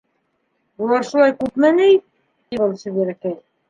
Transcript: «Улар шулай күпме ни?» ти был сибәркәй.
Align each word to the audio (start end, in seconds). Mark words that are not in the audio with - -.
«Улар 0.85 1.05
шулай 1.11 1.35
күпме 1.43 1.73
ни?» 1.79 1.93
ти 2.01 2.65
был 2.67 2.79
сибәркәй. 2.85 3.43